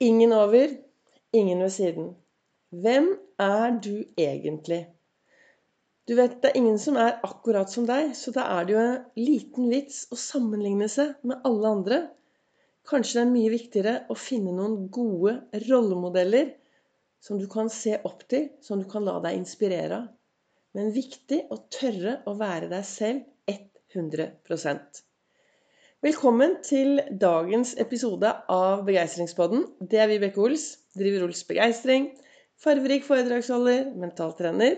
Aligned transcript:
Ingen 0.00 0.32
over, 0.32 0.68
ingen 1.32 1.62
ved 1.62 1.70
siden. 1.72 2.08
Hvem 2.68 3.06
er 3.40 3.78
du 3.80 4.04
egentlig? 4.18 4.82
Du 6.08 6.14
vet, 6.14 6.42
Det 6.42 6.50
er 6.50 6.56
ingen 6.56 6.78
som 6.78 6.96
er 7.00 7.16
akkurat 7.24 7.70
som 7.72 7.86
deg, 7.88 8.10
så 8.14 8.30
da 8.30 8.44
er 8.58 8.66
det 8.66 8.74
jo 8.74 8.82
en 8.82 9.06
liten 9.16 9.70
vits 9.72 10.02
å 10.12 10.18
sammenligne 10.20 10.88
seg 10.92 11.14
med 11.24 11.40
alle 11.48 11.72
andre. 11.78 12.02
Kanskje 12.86 13.18
det 13.18 13.24
er 13.24 13.32
mye 13.32 13.54
viktigere 13.54 13.94
å 14.12 14.18
finne 14.20 14.52
noen 14.52 14.90
gode 14.92 15.38
rollemodeller 15.64 16.52
som 17.18 17.40
du 17.40 17.48
kan 17.48 17.72
se 17.72 17.96
opp 18.04 18.28
til, 18.28 18.50
som 18.60 18.82
du 18.82 18.84
kan 18.90 19.08
la 19.08 19.16
deg 19.24 19.40
inspirere 19.40 20.02
av. 20.02 20.12
Men 20.76 20.92
viktig 20.92 21.46
å 21.48 21.62
tørre 21.72 22.20
å 22.28 22.36
være 22.36 22.68
deg 22.68 22.84
selv 22.84 23.24
100 23.48 24.28
Velkommen 26.04 26.58
til 26.60 26.98
dagens 27.16 27.70
episode 27.80 28.28
av 28.52 28.82
Begeistringspodden. 28.84 29.62
Det 29.80 29.96
er 29.96 30.10
Vibeke 30.10 30.42
Ols. 30.44 30.64
Driver 30.92 31.22
Ols 31.24 31.38
Begeistring. 31.48 32.10
Farverik 32.60 33.06
foredragsholder, 33.06 33.94
mentaltrener. 33.96 34.74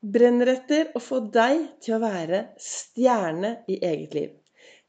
Brenner 0.00 0.48
etter 0.54 0.94
å 0.96 1.02
få 1.04 1.18
deg 1.34 1.66
til 1.84 1.98
å 1.98 2.00
være 2.00 2.38
stjerne 2.56 3.50
i 3.68 3.76
eget 3.84 4.16
liv. 4.16 4.30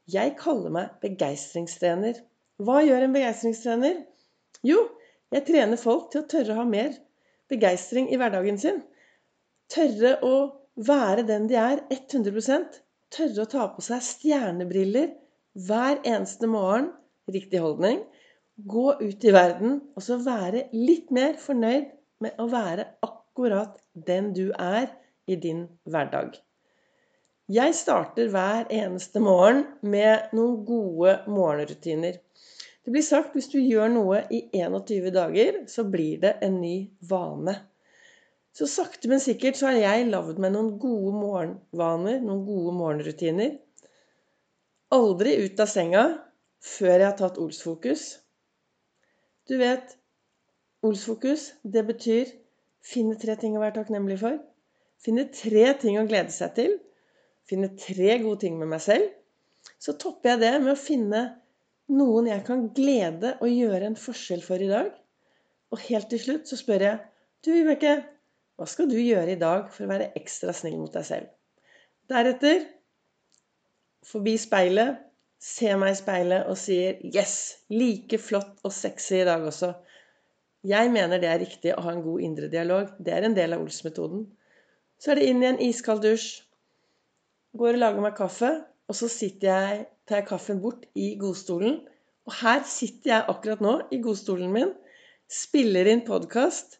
Jeg 0.08 0.38
kaller 0.40 0.72
meg 0.72 0.94
begeistringstrener. 1.04 2.22
Hva 2.64 2.78
gjør 2.88 3.04
en 3.10 3.18
begeistringstrener? 3.18 3.98
Jo, 4.64 4.86
jeg 5.36 5.44
trener 5.50 5.82
folk 5.82 6.14
til 6.14 6.24
å 6.24 6.30
tørre 6.32 6.56
å 6.56 6.62
ha 6.62 6.68
mer 6.70 6.96
begeistring 7.52 8.08
i 8.08 8.22
hverdagen 8.22 8.62
sin. 8.64 8.80
Tørre 9.68 10.16
å 10.24 10.38
være 10.80 11.28
den 11.28 11.52
de 11.52 11.60
er 11.60 11.84
100% 11.92 12.80
Tørre 13.12 13.44
å 13.44 13.50
ta 13.52 13.66
på 13.76 13.84
seg 13.84 14.00
stjernebriller 14.08 15.10
hver 15.54 16.00
eneste 16.08 16.48
morgen, 16.48 16.92
riktig 17.32 17.60
holdning, 17.60 18.04
gå 18.56 18.94
ut 19.02 19.26
i 19.26 19.34
verden 19.34 19.80
og 19.96 20.06
så 20.06 20.20
være 20.22 20.68
litt 20.76 21.12
mer 21.12 21.36
fornøyd 21.42 21.90
med 22.22 22.40
å 22.40 22.48
være 22.52 22.86
akkurat 23.04 23.80
den 23.94 24.32
du 24.38 24.52
er 24.56 24.92
i 25.28 25.36
din 25.36 25.66
hverdag. 25.90 26.38
Jeg 27.52 27.76
starter 27.76 28.30
hver 28.32 28.70
eneste 28.72 29.20
morgen 29.20 29.66
med 29.82 30.32
noen 30.38 30.62
gode 30.64 31.18
morgenrutiner. 31.28 32.22
Det 32.82 32.94
blir 32.94 33.04
sagt 33.06 33.36
hvis 33.36 33.50
du 33.52 33.60
gjør 33.60 33.92
noe 33.92 34.22
i 34.32 34.46
21 34.56 35.12
dager, 35.14 35.60
så 35.68 35.84
blir 35.84 36.22
det 36.22 36.38
en 36.46 36.62
ny 36.62 36.78
vane. 37.10 37.58
Så 38.56 38.68
sakte, 38.68 39.08
men 39.12 39.20
sikkert 39.24 39.60
så 39.60 39.70
har 39.70 39.80
jeg 39.80 40.08
lagd 40.12 40.40
meg 40.40 40.54
noen 40.56 40.74
gode 40.80 41.12
morgenvaner, 41.16 42.24
noen 42.24 42.42
gode 42.48 42.74
morgenrutiner. 42.76 43.54
Aldri 44.92 45.38
ut 45.46 45.60
av 45.64 45.70
senga 45.72 46.04
før 46.62 46.98
jeg 46.98 47.08
har 47.08 47.18
tatt 47.20 47.40
Olsfokus. 47.40 48.06
Du 49.48 49.56
vet, 49.62 49.94
Olsfokus, 50.84 51.52
det 51.64 51.86
betyr 51.88 52.32
finne 52.84 53.16
tre 53.22 53.38
ting 53.40 53.56
å 53.56 53.62
være 53.62 53.78
takknemlig 53.80 54.18
for. 54.20 54.36
Finne 55.02 55.30
tre 55.34 55.70
ting 55.82 55.96
å 56.02 56.08
glede 56.10 56.34
seg 56.36 56.56
til. 56.58 56.74
Finne 57.48 57.72
tre 57.80 58.18
gode 58.22 58.42
ting 58.44 58.58
med 58.60 58.70
meg 58.74 58.84
selv. 58.84 59.08
Så 59.82 59.96
topper 60.02 60.34
jeg 60.34 60.42
det 60.44 60.52
med 60.66 60.74
å 60.74 60.80
finne 60.80 61.22
noen 61.92 62.28
jeg 62.30 62.44
kan 62.48 62.68
glede 62.76 63.36
og 63.40 63.48
gjøre 63.48 63.92
en 63.92 63.98
forskjell 64.00 64.44
for 64.46 64.62
i 64.62 64.70
dag. 64.70 64.92
Og 65.72 65.86
helt 65.88 66.12
til 66.12 66.22
slutt 66.22 66.52
så 66.52 66.60
spør 66.60 66.88
jeg 66.90 67.00
Du, 67.42 67.50
Vibeke, 67.56 67.96
hva 68.60 68.68
skal 68.70 68.92
du 68.92 69.00
gjøre 69.00 69.34
i 69.34 69.40
dag 69.40 69.72
for 69.74 69.88
å 69.88 69.90
være 69.90 70.12
ekstra 70.20 70.54
snill 70.54 70.78
mot 70.78 70.94
deg 70.94 71.08
selv? 71.08 71.32
Deretter 72.12 72.68
forbi 74.06 74.36
speilet, 74.42 75.00
ser 75.42 75.78
meg 75.82 75.96
i 75.96 75.98
speilet 75.98 76.50
og 76.50 76.58
sier 76.58 77.00
'Yes! 77.02 77.64
Like 77.70 78.18
flott 78.22 78.60
og 78.64 78.74
sexy 78.74 79.22
i 79.22 79.26
dag 79.26 79.42
også'. 79.42 79.74
Jeg 80.64 80.92
mener 80.94 81.18
det 81.18 81.30
er 81.30 81.42
riktig 81.42 81.74
å 81.74 81.82
ha 81.82 81.92
en 81.96 82.04
god 82.06 82.22
indre 82.22 82.48
dialog. 82.48 82.92
Det 83.00 83.14
er 83.14 83.26
en 83.26 83.36
del 83.38 83.54
av 83.54 83.64
Ols-metoden. 83.64 84.28
Så 85.02 85.12
er 85.12 85.18
det 85.18 85.30
inn 85.30 85.42
i 85.42 85.50
en 85.50 85.62
iskald 85.66 86.04
dusj. 86.06 86.44
Går 87.58 87.74
og 87.74 87.82
lager 87.82 88.02
meg 88.02 88.14
kaffe. 88.16 88.52
Og 88.88 88.96
så 88.96 89.08
jeg, 89.08 89.88
tar 90.06 90.20
jeg 90.20 90.28
kaffen 90.28 90.62
bort 90.62 90.86
i 90.94 91.16
godstolen. 91.18 91.80
Og 92.28 92.34
her 92.44 92.62
sitter 92.68 93.16
jeg 93.16 93.30
akkurat 93.34 93.64
nå 93.64 93.74
i 93.90 94.02
godstolen 94.04 94.52
min. 94.54 94.74
Spiller 95.32 95.88
inn 95.88 96.04
podkast 96.06 96.78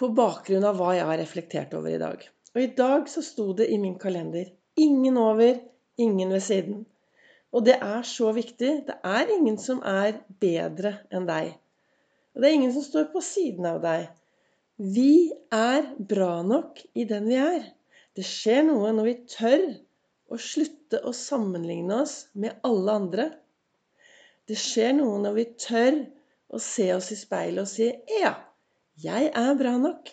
på 0.00 0.08
bakgrunn 0.16 0.66
av 0.66 0.80
hva 0.80 0.94
jeg 0.96 1.06
har 1.06 1.20
reflektert 1.20 1.74
over 1.78 1.94
i 1.94 2.00
dag. 2.02 2.24
Og 2.54 2.62
i 2.62 2.70
dag 2.74 3.06
så 3.10 3.22
sto 3.22 3.52
det 3.54 3.68
i 3.70 3.78
min 3.78 3.98
kalender 3.98 4.50
'Ingen 4.76 5.16
over, 5.16 5.60
ingen 6.00 6.32
ved 6.34 6.42
siden. 6.42 6.82
Og 7.54 7.64
det 7.66 7.76
er 7.78 8.02
så 8.06 8.32
viktig. 8.34 8.72
Det 8.88 8.96
er 9.06 9.30
ingen 9.30 9.58
som 9.60 9.80
er 9.86 10.18
bedre 10.42 10.96
enn 11.14 11.28
deg. 11.28 11.54
Og 12.34 12.42
det 12.42 12.48
er 12.48 12.56
ingen 12.58 12.74
som 12.74 12.84
står 12.86 13.10
på 13.12 13.22
siden 13.22 13.68
av 13.70 13.80
deg. 13.84 14.08
Vi 14.74 15.30
er 15.54 15.86
bra 15.98 16.40
nok 16.42 16.82
i 16.98 17.06
den 17.06 17.28
vi 17.30 17.38
er. 17.38 17.68
Det 18.14 18.26
skjer 18.26 18.64
noe 18.66 18.90
når 18.94 19.06
vi 19.06 19.14
tør 19.30 19.64
å 20.34 20.38
slutte 20.40 20.98
å 21.06 21.12
sammenligne 21.14 22.00
oss 22.02 22.16
med 22.34 22.58
alle 22.66 22.98
andre. 22.98 23.28
Det 24.50 24.58
skjer 24.58 24.96
noe 24.98 25.20
når 25.22 25.38
vi 25.38 25.46
tør 25.62 26.00
å 26.54 26.60
se 26.62 26.88
oss 26.94 27.12
i 27.14 27.18
speilet 27.18 27.62
og 27.62 27.70
si 27.70 27.86
ja, 28.20 28.34
jeg 29.00 29.30
er 29.30 29.54
bra 29.58 29.76
nok. 29.78 30.10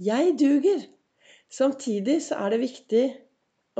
Jeg 0.00 0.32
duger. 0.40 0.86
Samtidig 1.52 2.20
så 2.24 2.40
er 2.40 2.54
det 2.54 2.64
viktig 2.64 3.04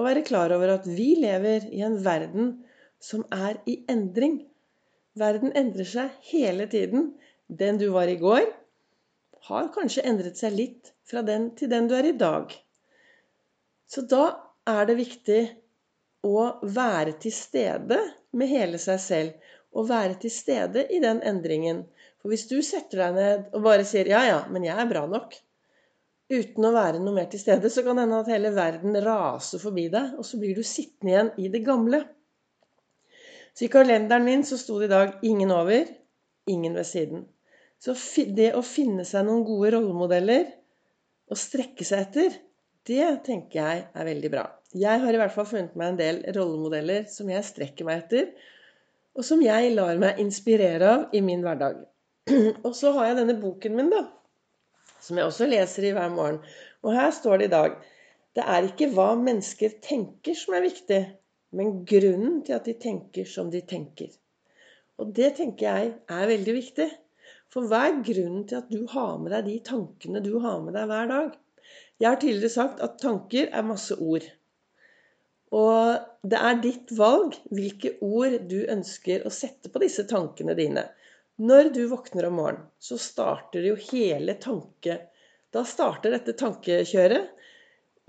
å 0.00 0.06
være 0.06 0.24
klar 0.26 0.52
over 0.56 0.74
at 0.78 0.88
vi 0.88 1.12
lever 1.20 1.68
i 1.70 1.82
en 1.86 1.98
verden 2.04 2.54
som 3.00 3.24
er 3.32 3.60
i 3.68 3.80
endring. 3.92 4.40
Verden 5.20 5.52
endrer 5.56 5.88
seg 5.88 6.16
hele 6.30 6.66
tiden. 6.72 7.12
Den 7.48 7.80
du 7.80 7.88
var 7.94 8.08
i 8.08 8.18
går, 8.20 8.46
har 9.48 9.72
kanskje 9.74 10.04
endret 10.06 10.38
seg 10.38 10.54
litt 10.54 10.92
fra 11.10 11.24
den 11.26 11.50
til 11.58 11.70
den 11.72 11.88
du 11.90 11.96
er 11.98 12.06
i 12.10 12.16
dag. 12.16 12.52
Så 13.90 14.04
da 14.06 14.24
er 14.70 14.86
det 14.86 15.00
viktig 15.00 15.40
å 16.26 16.44
være 16.62 17.16
til 17.22 17.34
stede 17.34 17.98
med 18.36 18.50
hele 18.52 18.78
seg 18.78 19.00
selv. 19.02 19.48
Og 19.70 19.86
være 19.86 20.16
til 20.18 20.32
stede 20.34 20.82
i 20.90 20.98
den 21.02 21.20
endringen. 21.22 21.84
For 22.18 22.32
hvis 22.32 22.48
du 22.50 22.56
setter 22.66 23.04
deg 23.04 23.12
ned 23.14 23.52
og 23.54 23.62
bare 23.62 23.84
sier 23.86 24.08
'ja, 24.10 24.22
ja, 24.26 24.40
men 24.50 24.64
jeg 24.66 24.74
er 24.74 24.88
bra 24.90 25.04
nok', 25.06 25.36
uten 26.30 26.66
å 26.66 26.72
være 26.74 27.00
noe 27.02 27.16
mer 27.16 27.28
til 27.30 27.42
stede, 27.42 27.70
så 27.72 27.82
kan 27.82 27.98
det 27.98 28.06
hende 28.06 28.20
at 28.22 28.30
hele 28.30 28.52
verden 28.54 28.98
raser 29.02 29.62
forbi 29.62 29.88
deg, 29.92 30.14
og 30.18 30.26
så 30.26 30.38
blir 30.38 30.54
du 30.54 30.62
sittende 30.66 31.12
igjen 31.12 31.30
i 31.42 31.50
det 31.52 31.62
gamle. 31.66 32.04
Så 33.50 33.66
i 33.66 33.72
kalenderen 33.72 34.26
min 34.26 34.44
så 34.46 34.58
sto 34.60 34.78
det 34.78 34.88
i 34.88 34.94
dag 34.94 35.18
'ingen 35.26 35.50
over, 35.50 35.88
ingen 36.46 36.74
ved 36.74 36.86
siden'. 36.86 37.24
Så 37.80 37.96
det 38.36 38.52
å 38.54 38.62
finne 38.62 39.04
seg 39.04 39.26
noen 39.26 39.44
gode 39.44 39.72
rollemodeller 39.74 40.46
og 41.30 41.36
strekke 41.36 41.84
seg 41.84 42.06
etter, 42.06 42.38
det 42.86 43.24
tenker 43.24 43.60
jeg 43.60 43.84
er 43.94 44.04
veldig 44.04 44.30
bra. 44.30 44.46
Jeg 44.74 45.00
har 45.00 45.12
i 45.14 45.16
hvert 45.16 45.32
fall 45.32 45.46
funnet 45.46 45.74
meg 45.76 45.88
en 45.88 45.98
del 45.98 46.22
rollemodeller 46.36 47.08
som 47.10 47.28
jeg 47.28 47.44
strekker 47.44 47.84
meg 47.84 48.04
etter, 48.04 48.30
og 49.16 49.24
som 49.24 49.42
jeg 49.42 49.74
lar 49.74 49.98
meg 49.98 50.20
inspirere 50.20 50.94
av 50.94 51.08
i 51.12 51.20
min 51.20 51.42
hverdag. 51.42 51.82
Og 52.66 52.74
så 52.76 52.92
har 52.92 53.06
jeg 53.06 53.16
denne 53.16 53.40
boken 53.40 53.74
min, 53.74 53.90
da 53.90 54.04
som 55.04 55.18
jeg 55.18 55.28
også 55.28 55.48
leser 55.50 55.88
i 55.88 55.94
hver 55.96 56.12
morgen. 56.14 56.40
Og 56.84 56.94
her 56.96 57.10
står 57.14 57.40
det 57.40 57.50
i 57.50 57.54
dag 57.56 57.78
det 58.38 58.44
er 58.46 58.66
ikke 58.68 58.92
hva 58.94 59.08
mennesker 59.18 59.72
tenker 59.82 60.36
som 60.38 60.54
er 60.54 60.62
viktig, 60.62 61.00
men 61.58 61.80
grunnen 61.88 62.40
til 62.46 62.54
at 62.54 62.68
de 62.68 62.76
tenker 62.78 63.26
som 63.26 63.48
de 63.50 63.62
tenker. 63.66 64.12
Og 65.02 65.10
det 65.16 65.32
tenker 65.40 65.66
jeg 65.66 65.94
er 66.14 66.30
veldig 66.30 66.54
viktig. 66.54 66.86
For 67.50 67.66
hva 67.66 67.88
er 67.88 68.02
grunnen 68.06 68.44
til 68.46 68.60
at 68.60 68.68
du 68.70 68.84
har 68.92 69.16
med 69.18 69.32
deg 69.34 69.48
de 69.48 69.56
tankene 69.66 70.22
du 70.22 70.36
har 70.44 70.60
med 70.62 70.76
deg 70.78 70.86
hver 70.92 71.10
dag? 71.10 71.32
Jeg 72.00 72.08
har 72.08 72.20
tidligere 72.22 72.54
sagt 72.54 72.84
at 72.84 73.00
tanker 73.02 73.50
er 73.50 73.66
masse 73.66 73.96
ord. 73.98 74.28
Og 75.50 75.98
det 76.22 76.38
er 76.38 76.62
ditt 76.62 76.92
valg 76.94 77.34
hvilke 77.50 77.96
ord 78.06 78.36
du 78.46 78.60
ønsker 78.70 79.26
å 79.26 79.34
sette 79.34 79.72
på 79.72 79.82
disse 79.82 80.06
tankene 80.06 80.54
dine. 80.54 80.86
Når 81.40 81.70
du 81.72 81.86
våkner 81.88 82.26
om 82.28 82.34
morgenen, 82.36 82.66
så 82.78 82.98
starter 83.00 83.64
jo 83.64 83.78
hele 83.90 84.34
tanke... 84.40 84.98
Da 85.50 85.64
starter 85.66 86.12
dette 86.12 86.36
tankekjøret. 86.38 87.30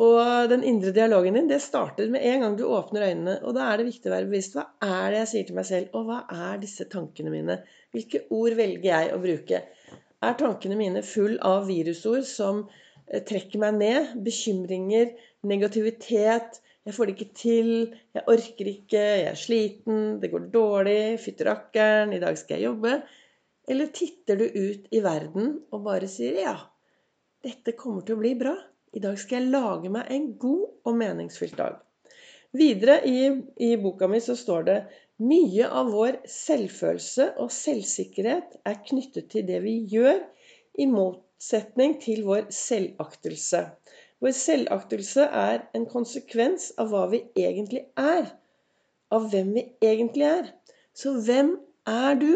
Og 0.01 0.49
den 0.49 0.65
indre 0.67 0.91
dialogen 0.93 1.37
din 1.37 1.47
det 1.49 1.61
starter 1.63 2.09
med 2.11 2.25
en 2.27 2.43
gang 2.43 2.57
du 2.57 2.65
åpner 2.67 3.05
øynene. 3.07 3.37
Og 3.45 3.55
da 3.55 3.69
er 3.69 3.79
det 3.79 3.87
viktig 3.87 4.11
å 4.11 4.13
være 4.13 4.27
bevisst. 4.27 4.57
Hva 4.57 4.67
er 4.83 5.13
det 5.13 5.21
jeg 5.21 5.29
sier 5.31 5.47
til 5.47 5.57
meg 5.57 5.67
selv? 5.69 5.95
Og 5.97 6.09
hva 6.09 6.19
er 6.49 6.59
disse 6.61 6.85
tankene 6.91 7.33
mine? 7.33 7.57
Hvilke 7.95 8.23
ord 8.35 8.57
velger 8.59 8.89
jeg 8.91 9.13
å 9.15 9.21
bruke? 9.23 9.63
Er 10.21 10.37
tankene 10.37 10.77
mine 10.77 11.05
full 11.05 11.39
av 11.47 11.65
virusord 11.69 12.27
som 12.29 12.65
eh, 12.67 13.23
trekker 13.25 13.63
meg 13.63 13.79
ned? 13.79 14.11
Bekymringer? 14.27 15.15
Negativitet? 15.49 16.61
Jeg 16.85 16.97
får 16.97 17.07
det 17.07 17.15
ikke 17.15 17.39
til. 17.41 17.73
Jeg 18.17 18.27
orker 18.35 18.73
ikke. 18.75 19.01
Jeg 19.21 19.31
er 19.31 19.39
sliten. 19.39 20.05
Det 20.21 20.29
går 20.33 20.51
dårlig. 20.53 21.01
Fytti 21.21 21.45
rakkeren. 21.45 22.13
I 22.13 22.21
dag 22.21 22.37
skal 22.41 22.57
jeg 22.57 22.71
jobbe. 22.71 22.99
Eller 23.71 23.87
titter 23.95 24.35
du 24.35 24.45
ut 24.45 24.87
i 24.91 24.99
verden 25.03 25.53
og 25.71 25.85
bare 25.85 26.09
sier 26.11 26.41
ja, 26.43 26.57
dette 27.45 27.71
kommer 27.79 28.03
til 28.03 28.17
å 28.17 28.21
bli 28.21 28.33
bra. 28.35 28.57
I 28.91 28.99
dag 28.99 29.15
skal 29.19 29.39
jeg 29.39 29.53
lage 29.53 29.91
meg 29.93 30.09
en 30.11 30.25
god 30.41 30.89
og 30.89 30.97
meningsfylt 30.99 31.55
dag. 31.55 31.77
Videre 32.51 32.97
i, 33.07 33.29
i 33.63 33.69
boka 33.79 34.09
mi 34.11 34.19
så 34.19 34.35
står 34.35 34.67
det 34.67 34.77
Mye 35.23 35.67
av 35.69 35.91
vår 35.93 36.17
selvfølelse 36.33 37.27
og 37.39 37.51
selvsikkerhet 37.53 38.57
er 38.67 38.79
knyttet 38.87 39.29
til 39.31 39.45
det 39.47 39.61
vi 39.63 39.77
gjør, 39.93 40.19
i 40.81 40.87
motsetning 40.89 41.95
til 42.01 42.23
vår 42.27 42.47
selvaktelse. 42.55 43.61
Vår 44.19 44.33
selvaktelse 44.35 45.27
er 45.43 45.67
en 45.77 45.85
konsekvens 45.89 46.71
av 46.81 46.91
hva 46.91 47.05
vi 47.13 47.21
egentlig 47.39 47.85
er. 48.01 48.33
Av 49.13 49.31
hvem 49.31 49.53
vi 49.55 49.65
egentlig 49.85 50.27
er. 50.27 50.51
Så 50.91 51.13
hvem 51.23 51.55
er 51.87 52.19
du? 52.19 52.33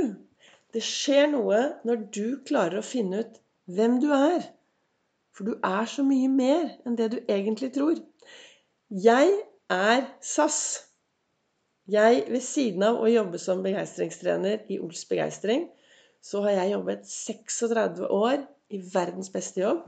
Det 0.76 0.84
skjer 0.84 1.30
noe 1.32 1.60
når 1.88 2.02
du 2.12 2.26
klarer 2.48 2.82
å 2.82 2.86
finne 2.86 3.24
ut 3.24 3.38
hvem 3.72 4.00
du 4.04 4.10
er. 4.12 4.44
For 5.36 5.48
du 5.48 5.56
er 5.64 5.88
så 5.88 6.04
mye 6.04 6.28
mer 6.32 6.66
enn 6.84 6.98
det 7.00 7.08
du 7.14 7.18
egentlig 7.22 7.72
tror. 7.78 8.02
Jeg 8.92 9.32
er 9.72 10.04
SAS. 10.20 10.60
Jeg, 11.88 12.26
ved 12.28 12.44
siden 12.44 12.84
av 12.84 13.00
å 13.00 13.08
jobbe 13.12 13.40
som 13.40 13.64
begeistringstrener 13.64 14.66
i 14.74 14.80
Ols 14.82 15.06
Begeistring, 15.08 15.68
så 16.20 16.42
har 16.44 16.58
jeg 16.58 16.74
jobbet 16.74 17.08
36 17.08 18.08
år 18.10 18.40
i 18.74 18.82
verdens 18.94 19.30
beste 19.32 19.62
jobb. 19.62 19.84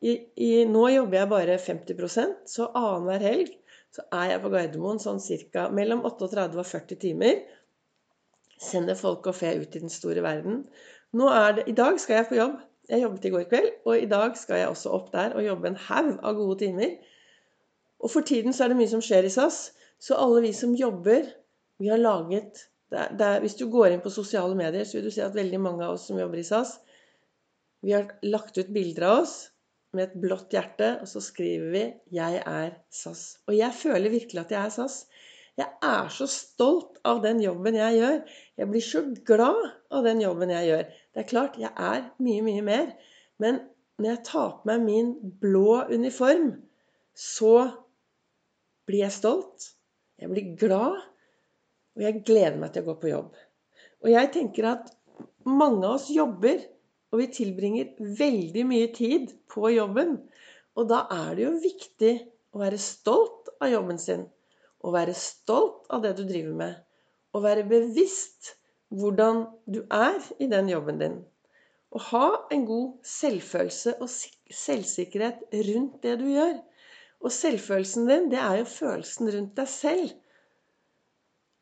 I, 0.00 0.14
i, 0.36 0.50
nå 0.68 0.84
jobber 0.92 1.20
jeg 1.20 1.32
bare 1.32 1.58
50% 1.60 2.36
så 2.48 2.68
annenhver 2.76 3.24
helg 3.24 3.56
så 3.94 4.04
er 4.14 4.34
jeg 4.34 4.42
på 4.44 4.50
Gardermoen 4.52 5.00
sånn 5.02 5.18
ca. 5.50 5.66
mellom 5.74 6.04
38 6.06 6.58
og 6.58 6.66
40 6.66 7.00
timer. 7.04 7.40
Sender 8.60 8.98
folk 8.98 9.26
og 9.30 9.36
fe 9.38 9.54
ut 9.60 9.76
i 9.76 9.82
den 9.82 9.92
store 9.92 10.22
verden. 10.24 10.64
Det, 11.12 11.64
I 11.66 11.76
dag 11.76 12.00
skal 12.00 12.20
jeg 12.20 12.28
på 12.28 12.38
jobb. 12.38 12.58
Jeg 12.90 13.04
jobbet 13.04 13.24
i 13.24 13.30
går 13.30 13.46
kveld, 13.50 13.70
og 13.86 14.02
i 14.02 14.08
dag 14.10 14.34
skal 14.36 14.58
jeg 14.58 14.68
også 14.68 14.90
opp 14.96 15.12
der 15.14 15.36
og 15.38 15.44
jobbe 15.46 15.70
en 15.70 15.78
haug 15.88 16.16
av 16.26 16.34
gode 16.34 16.58
timer. 16.64 16.96
Og 18.00 18.10
for 18.10 18.26
tiden 18.26 18.52
så 18.56 18.64
er 18.64 18.72
det 18.72 18.80
mye 18.80 18.90
som 18.90 19.02
skjer 19.04 19.28
i 19.28 19.32
SAS. 19.32 19.60
Så 20.00 20.18
alle 20.18 20.42
vi 20.42 20.52
som 20.56 20.74
jobber, 20.74 21.28
vi 21.78 21.90
har 21.92 22.00
laget 22.00 22.66
det 22.90 22.98
er, 22.98 23.10
det 23.14 23.26
er, 23.26 23.40
Hvis 23.44 23.54
du 23.54 23.68
går 23.70 23.92
inn 23.94 24.02
på 24.02 24.10
sosiale 24.10 24.56
medier, 24.58 24.84
så 24.84 24.98
vil 24.98 25.06
du 25.06 25.14
se 25.14 25.22
at 25.22 25.36
veldig 25.36 25.60
mange 25.62 25.86
av 25.86 25.94
oss 25.94 26.08
som 26.10 26.18
jobber 26.18 26.40
i 26.40 26.46
SAS, 26.46 26.80
vi 27.86 27.94
har 27.94 28.08
lagt 28.26 28.58
ut 28.58 28.72
bilder 28.74 29.06
av 29.06 29.20
oss 29.22 29.34
med 29.94 30.08
et 30.08 30.16
blått 30.22 30.52
hjerte, 30.54 30.88
og 31.00 31.08
så 31.08 31.22
skriver 31.22 31.70
vi 31.70 31.84
'Jeg 32.10 32.42
er 32.46 32.74
SAS'. 32.90 33.38
Og 33.46 33.56
jeg 33.56 33.72
føler 33.74 34.10
virkelig 34.10 34.40
at 34.40 34.50
jeg 34.50 34.64
er 34.64 34.74
SAS. 34.74 35.06
Jeg 35.58 35.68
er 35.84 36.08
så 36.14 36.26
stolt 36.30 37.00
av 37.06 37.20
den 37.24 37.40
jobben 37.42 37.76
jeg 37.76 37.98
gjør. 37.98 38.16
Jeg 38.60 38.70
blir 38.70 38.84
så 38.84 39.02
glad 39.26 39.60
av 39.90 40.06
den 40.06 40.22
jobben 40.22 40.52
jeg 40.54 40.68
gjør. 40.70 40.88
Det 41.10 41.22
er 41.22 41.28
klart, 41.32 41.58
jeg 41.60 41.72
er 41.74 42.06
mye, 42.22 42.44
mye 42.46 42.64
mer. 42.64 42.88
Men 43.42 43.60
når 44.00 44.12
jeg 44.12 44.24
tar 44.30 44.50
på 44.60 44.70
meg 44.70 44.84
min 44.86 45.12
blå 45.42 45.82
uniform, 45.90 46.52
så 47.16 47.54
blir 48.88 49.04
jeg 49.04 49.16
stolt, 49.18 49.72
jeg 50.20 50.30
blir 50.32 50.54
glad, 50.60 51.02
og 51.96 52.04
jeg 52.06 52.22
gleder 52.26 52.58
meg 52.60 52.72
til 52.72 52.84
å 52.84 52.90
gå 52.90 52.96
på 53.02 53.10
jobb. 53.10 53.34
Og 54.00 54.10
jeg 54.12 54.30
tenker 54.34 54.70
at 54.70 54.92
mange 55.44 55.84
av 55.84 55.98
oss 55.98 56.08
jobber, 56.12 56.62
og 57.10 57.20
vi 57.20 57.28
tilbringer 57.34 57.94
veldig 58.18 58.64
mye 58.70 58.90
tid 58.94 59.32
på 59.50 59.72
jobben. 59.74 60.16
Og 60.78 60.88
da 60.90 61.04
er 61.12 61.32
det 61.36 61.44
jo 61.44 61.54
viktig 61.60 62.12
å 62.54 62.62
være 62.62 62.78
stolt 62.80 63.50
av 63.60 63.72
jobben 63.72 63.98
sin. 64.00 64.24
Å 64.80 64.92
være 64.94 65.16
stolt 65.16 65.90
av 65.92 66.04
det 66.04 66.14
du 66.18 66.24
driver 66.28 66.56
med. 66.62 66.78
Å 67.36 67.42
være 67.44 67.66
bevisst 67.68 68.54
hvordan 68.90 69.44
du 69.70 69.82
er 69.94 70.18
i 70.42 70.48
den 70.50 70.70
jobben 70.70 70.98
din. 71.02 71.20
Å 71.90 72.00
ha 72.10 72.26
en 72.54 72.64
god 72.68 72.98
selvfølelse 73.06 73.96
og 74.02 74.10
selvsikkerhet 74.10 75.46
rundt 75.68 76.00
det 76.04 76.16
du 76.20 76.26
gjør. 76.30 76.56
Og 77.20 77.34
selvfølelsen 77.34 78.08
din, 78.08 78.28
det 78.32 78.40
er 78.40 78.60
jo 78.62 78.68
følelsen 78.70 79.30
rundt 79.34 79.56
deg 79.58 79.70
selv. 79.70 80.12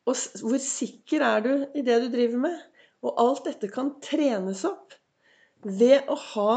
Og 0.07 0.17
hvor 0.41 0.61
sikker 0.63 1.25
er 1.25 1.45
du 1.45 1.53
i 1.77 1.83
det 1.85 1.99
du 2.05 2.07
driver 2.13 2.45
med? 2.47 2.57
Og 3.05 3.19
alt 3.21 3.45
dette 3.49 3.69
kan 3.71 3.93
trenes 4.03 4.63
opp 4.67 4.95
ved 5.63 6.07
å 6.09 6.17
ha 6.33 6.51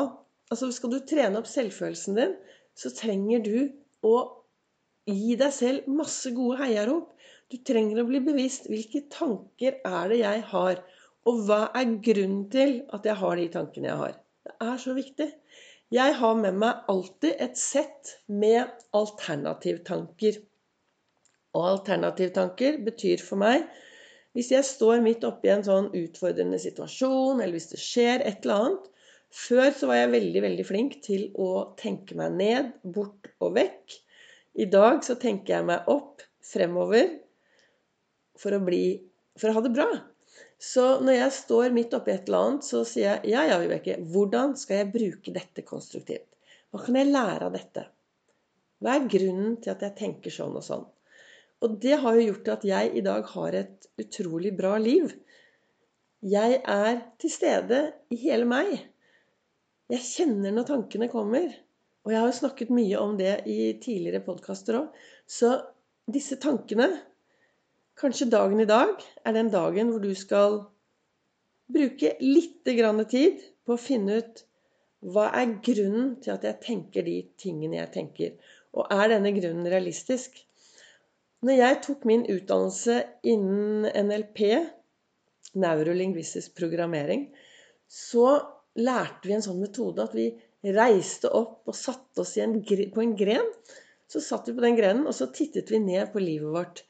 Altså 0.52 0.66
skal 0.68 0.90
du 0.92 0.98
trene 1.08 1.38
opp 1.40 1.46
selvfølelsen 1.48 2.18
din, 2.18 2.32
så 2.76 2.90
trenger 2.92 3.40
du 3.40 3.54
å 4.04 4.41
gi 5.08 5.36
deg 5.38 5.52
selv 5.54 5.88
masse 5.90 6.30
gode 6.36 6.60
heiarop. 6.62 7.12
Du 7.50 7.58
trenger 7.68 8.02
å 8.02 8.08
bli 8.08 8.22
bevisst 8.24 8.68
hvilke 8.70 9.04
tanker 9.12 9.80
er 9.84 10.12
det 10.12 10.20
jeg 10.22 10.42
har, 10.52 10.82
og 11.28 11.42
hva 11.46 11.60
er 11.78 11.96
grunnen 12.06 12.46
til 12.52 12.78
at 12.94 13.06
jeg 13.06 13.18
har 13.20 13.38
de 13.38 13.48
tankene 13.56 13.90
jeg 13.90 14.00
har. 14.00 14.16
Det 14.46 14.54
er 14.66 14.78
så 14.82 14.94
viktig. 14.96 15.28
Jeg 15.92 16.14
har 16.18 16.38
med 16.40 16.56
meg 16.56 16.88
alltid 16.88 17.42
et 17.44 17.58
sett 17.60 18.14
med 18.26 18.70
alternativtanker. 18.96 20.38
Og 21.52 21.66
alternativtanker 21.74 22.78
betyr 22.86 23.20
for 23.20 23.42
meg 23.42 23.66
hvis 24.32 24.48
jeg 24.54 24.64
står 24.64 25.02
midt 25.04 25.26
oppi 25.28 25.50
en 25.52 25.64
sånn 25.66 25.90
utfordrende 25.92 26.56
situasjon, 26.56 27.42
eller 27.42 27.52
hvis 27.52 27.68
det 27.74 27.80
skjer 27.82 28.24
et 28.24 28.46
eller 28.46 28.62
annet 28.62 28.88
Før 29.32 29.68
så 29.76 29.88
var 29.88 29.96
jeg 29.96 30.12
veldig, 30.12 30.40
veldig 30.44 30.64
flink 30.68 30.96
til 31.04 31.22
å 31.40 31.50
tenke 31.80 32.16
meg 32.16 32.34
ned, 32.36 32.72
bort 32.84 33.30
og 33.40 33.54
vekk. 33.56 33.94
I 34.52 34.66
dag 34.68 35.00
så 35.04 35.16
tenker 35.20 35.56
jeg 35.56 35.68
meg 35.68 35.88
opp, 35.90 36.20
fremover, 36.44 37.08
for 38.38 38.56
å, 38.56 38.60
bli, 38.64 38.84
for 39.38 39.50
å 39.50 39.56
ha 39.56 39.62
det 39.64 39.72
bra. 39.72 39.88
Så 40.62 40.84
når 41.02 41.16
jeg 41.16 41.34
står 41.38 41.74
midt 41.74 41.94
oppi 41.96 42.12
et 42.12 42.28
eller 42.28 42.48
annet, 42.48 42.66
så 42.66 42.82
sier 42.86 43.08
jeg 43.08 43.32
ja, 43.32 43.46
ja, 43.48 43.58
Vibeke, 43.62 43.96
hvordan 44.12 44.54
skal 44.58 44.82
jeg 44.82 44.92
bruke 44.94 45.34
dette 45.34 45.64
konstruktivt? 45.66 46.28
Hva 46.70 46.84
kan 46.84 46.96
jeg 46.96 47.10
lære 47.10 47.48
av 47.48 47.56
dette? 47.56 47.86
Hva 48.82 48.96
er 48.96 49.08
grunnen 49.10 49.56
til 49.62 49.72
at 49.74 49.82
jeg 49.86 49.96
tenker 49.98 50.34
sånn 50.34 50.54
og 50.58 50.64
sånn? 50.66 50.86
Og 51.62 51.74
det 51.82 51.98
har 52.02 52.16
jo 52.18 52.28
gjort 52.28 52.52
at 52.56 52.64
jeg 52.66 52.94
i 52.98 53.02
dag 53.04 53.26
har 53.34 53.56
et 53.58 53.90
utrolig 54.02 54.54
bra 54.58 54.76
liv. 54.82 55.12
Jeg 56.22 56.58
er 56.62 57.02
til 57.22 57.30
stede 57.30 57.82
i 58.10 58.18
hele 58.22 58.46
meg. 58.48 58.72
Jeg 59.92 60.06
kjenner 60.06 60.54
når 60.54 60.68
tankene 60.70 61.10
kommer. 61.12 61.50
Og 62.02 62.12
jeg 62.12 62.18
har 62.18 62.28
jo 62.28 62.38
snakket 62.40 62.72
mye 62.74 62.98
om 62.98 63.14
det 63.18 63.34
i 63.46 63.58
tidligere 63.82 64.24
podkaster 64.26 64.80
òg. 64.80 65.02
Så 65.26 65.54
disse 66.10 66.38
tankene 66.42 66.90
Kanskje 68.00 68.30
dagen 68.32 68.60
i 68.62 68.66
dag 68.66 69.02
er 69.22 69.34
den 69.36 69.50
dagen 69.52 69.90
hvor 69.92 70.00
du 70.00 70.14
skal 70.16 70.62
bruke 71.72 72.14
litt 72.24 72.64
tid 72.64 73.42
på 73.66 73.74
å 73.74 73.80
finne 73.80 74.16
ut 74.22 74.42
hva 75.12 75.26
er 75.36 75.58
grunnen 75.66 76.14
til 76.22 76.32
at 76.32 76.46
jeg 76.46 76.60
tenker 76.64 77.04
de 77.04 77.18
tingene 77.38 77.78
jeg 77.80 77.92
tenker. 77.92 78.32
Og 78.72 78.88
er 78.90 79.12
denne 79.12 79.34
grunnen 79.36 79.68
realistisk? 79.68 80.38
Når 81.42 81.58
jeg 81.58 81.80
tok 81.84 82.04
min 82.08 82.24
utdannelse 82.30 82.96
innen 83.26 83.88
NLP, 84.08 84.40
neurolingvistisk 85.58 86.54
programmering, 86.56 87.26
så 87.90 88.38
lærte 88.78 89.28
vi 89.28 89.36
en 89.36 89.44
sånn 89.44 89.60
metode 89.60 90.06
at 90.06 90.14
vi 90.16 90.30
reiste 90.62 91.30
opp 91.34 91.68
og 91.68 91.76
satte 91.76 92.22
oss 92.22 92.36
en, 92.38 92.60
på 92.62 93.02
en 93.02 93.14
gren. 93.18 93.48
Så 94.10 94.20
satt 94.22 94.48
vi 94.48 94.54
på 94.56 94.64
den 94.64 94.76
grenen, 94.78 95.06
og 95.08 95.16
så 95.16 95.30
tittet 95.34 95.70
vi 95.72 95.80
ned 95.82 96.12
på 96.12 96.22
livet 96.22 96.52
vårt. 96.52 96.82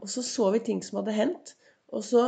Og 0.00 0.08
så 0.10 0.24
så 0.24 0.48
vi 0.54 0.62
ting 0.64 0.80
som 0.84 1.00
hadde 1.00 1.16
hendt. 1.16 1.54
Og 1.92 2.04
så 2.06 2.24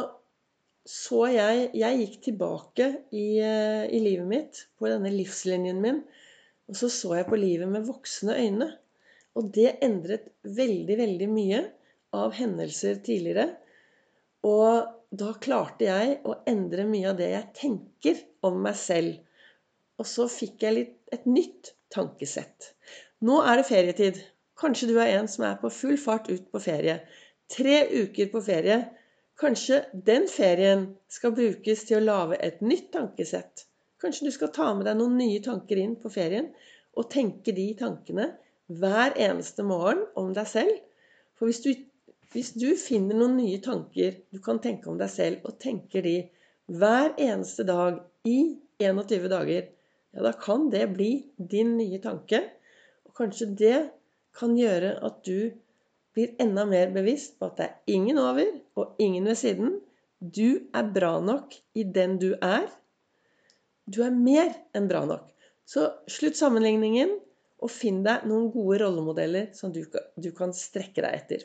så 0.82 1.28
jeg 1.30 1.70
Jeg 1.78 1.98
gikk 2.00 2.16
tilbake 2.24 2.86
i, 3.14 3.38
eh, 3.38 3.84
i, 3.86 3.98
livet 4.02 4.26
mitt, 4.26 4.66
på 4.78 4.88
denne 4.90 5.12
livslinjen 5.14 5.78
min, 5.80 6.00
og 6.66 6.74
så 6.74 6.88
så 6.90 7.14
jeg 7.20 7.28
på 7.28 7.38
livet 7.38 7.68
med 7.70 7.86
voksne 7.86 8.34
øyne. 8.34 8.68
Og 9.38 9.52
det 9.54 9.78
endret 9.80 10.26
veldig, 10.42 10.96
veldig 10.98 11.28
mye 11.30 11.60
av 12.12 12.34
hendelser 12.34 12.98
tidligere. 13.06 13.46
Og 14.42 14.90
da 15.12 15.32
klarte 15.38 15.86
jeg 15.86 16.18
å 16.26 16.34
endre 16.50 16.84
mye 16.88 17.12
av 17.12 17.20
det 17.20 17.30
jeg 17.30 17.52
tenker 17.56 18.22
om 18.42 18.58
meg 18.64 18.76
selv. 18.76 19.20
Og 20.02 20.08
så 20.10 20.26
fikk 20.26 20.64
jeg 20.66 20.74
litt, 20.74 20.94
et 21.14 21.26
nytt 21.30 21.76
tankesett. 21.94 22.72
Nå 23.22 23.38
er 23.46 23.60
det 23.60 23.68
ferietid. 23.68 24.16
Kanskje 24.58 24.88
du 24.90 24.96
er 24.98 25.12
en 25.14 25.28
som 25.30 25.44
er 25.46 25.60
på 25.60 25.70
full 25.70 25.98
fart 26.00 26.26
ut 26.30 26.48
på 26.50 26.60
ferie. 26.62 26.96
Tre 27.52 27.76
uker 27.92 28.32
på 28.32 28.42
ferie. 28.42 28.80
Kanskje 29.38 29.84
den 30.08 30.26
ferien 30.30 30.88
skal 31.10 31.34
brukes 31.36 31.84
til 31.86 32.00
å 32.00 32.06
lage 32.06 32.38
et 32.42 32.60
nytt 32.66 32.90
tankesett. 32.96 33.68
Kanskje 34.02 34.26
du 34.26 34.34
skal 34.34 34.50
ta 34.54 34.72
med 34.74 34.88
deg 34.88 34.98
noen 34.98 35.14
nye 35.20 35.42
tanker 35.44 35.78
inn 35.78 35.94
på 36.02 36.10
ferien 36.10 36.48
og 36.98 37.08
tenke 37.12 37.54
de 37.54 37.68
tankene 37.78 38.32
hver 38.82 39.14
eneste 39.14 39.62
morgen 39.66 40.02
om 40.18 40.32
deg 40.34 40.48
selv. 40.50 40.80
For 41.38 41.46
hvis 41.50 41.62
du, 41.62 41.70
hvis 42.34 42.52
du 42.58 42.72
finner 42.80 43.18
noen 43.18 43.38
nye 43.38 43.60
tanker 43.62 44.18
du 44.34 44.40
kan 44.42 44.58
tenke 44.64 44.90
om 44.90 44.98
deg 44.98 45.14
selv, 45.14 45.46
og 45.46 45.60
tenker 45.62 46.02
de 46.02 46.16
hver 46.72 47.14
eneste 47.20 47.66
dag 47.68 48.02
i 48.26 48.56
21 48.82 49.30
dager, 49.30 49.70
ja, 50.12 50.22
da 50.24 50.32
kan 50.36 50.68
det 50.72 50.86
bli 50.94 51.10
din 51.36 51.76
nye 51.78 52.00
tanke. 52.02 52.42
Og 53.08 53.16
kanskje 53.16 53.48
det 53.58 53.78
kan 54.36 54.56
gjøre 54.56 54.94
at 55.04 55.22
du 55.26 55.52
blir 56.12 56.36
enda 56.42 56.64
mer 56.68 56.92
bevisst 56.92 57.38
på 57.38 57.48
at 57.48 57.58
det 57.58 57.68
er 57.68 57.96
ingen 57.96 58.20
over 58.20 58.48
og 58.78 59.00
ingen 59.00 59.28
ved 59.28 59.38
siden. 59.40 59.80
Du 60.20 60.68
er 60.74 60.92
bra 60.94 61.16
nok 61.24 61.56
i 61.74 61.84
den 61.84 62.18
du 62.22 62.32
er. 62.36 62.68
Du 63.88 64.02
er 64.04 64.14
mer 64.14 64.52
enn 64.76 64.88
bra 64.90 65.02
nok. 65.08 65.26
Så 65.66 65.88
slutt 66.10 66.36
sammenligningen, 66.38 67.16
og 67.62 67.70
finn 67.70 68.00
deg 68.02 68.24
noen 68.26 68.48
gode 68.50 68.80
rollemodeller 68.82 69.52
som 69.54 69.70
du, 69.74 69.84
du 70.18 70.30
kan 70.34 70.50
strekke 70.56 71.04
deg 71.04 71.14
etter. 71.14 71.44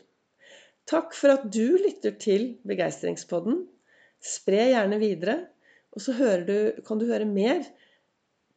Takk 0.89 1.13
for 1.13 1.35
at 1.35 1.45
du 1.53 1.77
lytter 1.77 2.15
til 2.17 2.47
Begeistringspodden. 2.67 3.59
Spre 4.23 4.69
gjerne 4.71 4.97
videre. 5.01 5.37
Og 5.93 6.01
så 6.03 6.15
du, 6.47 6.57
kan 6.87 6.97
du 6.97 7.05
høre 7.09 7.27
mer 7.29 7.61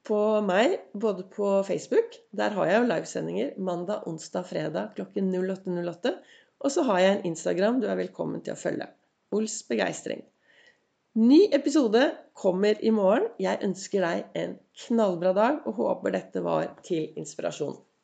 på 0.07 0.19
meg 0.47 0.79
både 0.93 1.27
på 1.33 1.53
Facebook. 1.67 2.17
Der 2.37 2.55
har 2.57 2.71
jeg 2.71 2.81
jo 2.81 2.89
livesendinger 2.89 3.53
mandag, 3.59 4.07
onsdag, 4.09 4.47
fredag 4.49 4.95
klokken 4.97 5.33
08.08. 5.35 6.15
Og 6.61 6.73
så 6.75 6.85
har 6.89 7.01
jeg 7.01 7.17
en 7.17 7.31
Instagram 7.33 7.81
du 7.81 7.89
er 7.89 8.01
velkommen 8.01 8.43
til 8.45 8.57
å 8.57 8.61
følge. 8.61 8.89
Ols 9.37 9.61
begeistring. 9.69 10.25
Ny 11.21 11.49
episode 11.57 12.05
kommer 12.39 12.79
i 12.87 12.93
morgen. 12.95 13.31
Jeg 13.43 13.63
ønsker 13.67 14.05
deg 14.07 14.41
en 14.41 14.57
knallbra 14.87 15.33
dag 15.37 15.65
og 15.67 15.81
håper 15.81 16.15
dette 16.15 16.43
var 16.45 16.69
til 16.87 17.11
inspirasjon. 17.19 17.79